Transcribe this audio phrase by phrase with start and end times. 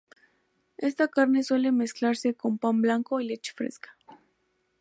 [0.79, 3.95] Esta carne suele mezclarse con pan blanco y leche fresca.